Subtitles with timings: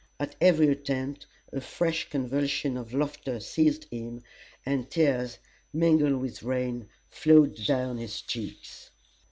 [0.19, 4.23] At every attempt a fresh convulsion of laughter seized him,
[4.65, 5.37] and tears,
[5.71, 8.89] mingled with rain, flowed down his cheeks.